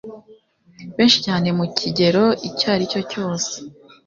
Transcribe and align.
Benshi 0.95 1.17
cyane 1.25 1.47
mu 1.57 1.65
kigero 1.77 2.23
icyo 2.47 2.67
aricyo 2.73 3.01
cyose 3.11 3.53